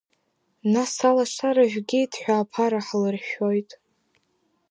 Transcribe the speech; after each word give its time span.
Нас 0.73 0.93
алашара 1.09 1.63
жәгеит 1.71 2.11
ҳәа 2.21 2.35
аԥара 2.41 2.79
ҳлыршәоит. 2.87 3.69